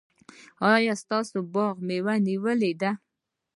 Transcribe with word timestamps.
ایا 0.73 0.93
ستاسو 1.03 1.37
باغ 1.53 1.75
مېوه 1.87 2.15
نیولې 2.27 2.71
ده؟ 2.81 2.91